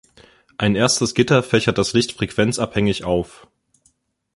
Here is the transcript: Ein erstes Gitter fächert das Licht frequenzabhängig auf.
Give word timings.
Ein 0.57 0.73
erstes 0.75 1.13
Gitter 1.13 1.43
fächert 1.43 1.77
das 1.77 1.93
Licht 1.93 2.13
frequenzabhängig 2.13 3.03
auf. 3.03 3.45